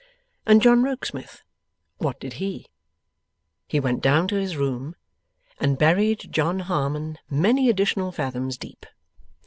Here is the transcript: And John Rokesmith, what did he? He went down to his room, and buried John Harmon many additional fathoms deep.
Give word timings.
And 0.47 0.63
John 0.63 0.81
Rokesmith, 0.81 1.43
what 1.99 2.19
did 2.19 2.33
he? 2.41 2.65
He 3.67 3.79
went 3.79 4.01
down 4.01 4.27
to 4.29 4.35
his 4.35 4.57
room, 4.57 4.95
and 5.59 5.77
buried 5.77 6.31
John 6.33 6.61
Harmon 6.61 7.19
many 7.29 7.69
additional 7.69 8.11
fathoms 8.11 8.57
deep. 8.57 8.87